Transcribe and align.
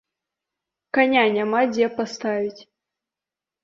Каня 0.99 1.23
няма 1.37 1.61
дзе 1.77 1.93
паставіць! 2.01 2.61